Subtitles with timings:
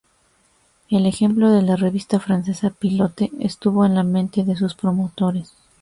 [0.89, 5.53] El ejemplo de la revista francesa Pilote estuvo en la mente de sus promotores.